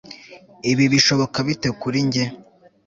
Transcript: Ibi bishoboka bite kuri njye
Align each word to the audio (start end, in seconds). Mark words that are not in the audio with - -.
Ibi 0.71 0.85
bishoboka 0.93 1.37
bite 1.47 1.69
kuri 1.81 1.97
njye 2.07 2.23